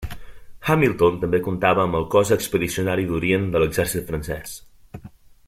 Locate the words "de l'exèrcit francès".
3.57-4.59